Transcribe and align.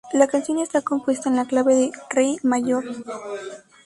La 0.13 0.25
canción 0.25 0.57
está 0.57 0.81
compuesta 0.81 1.29
en 1.29 1.35
la 1.35 1.45
clave 1.45 1.75
de 1.75 1.91
"re" 2.09 2.35
mayor. 2.41 2.83